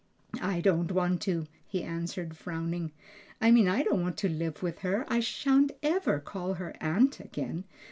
[0.41, 2.91] "I don't want to," he answered, frowning.
[3.39, 7.19] "I mean I don't want to live with her; I sha'n't ever call her aunt
[7.19, 7.65] again.